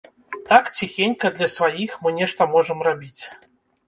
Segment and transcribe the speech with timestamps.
[0.45, 3.23] Так, ціхенька, для сваіх, мы нешта можам рабіць.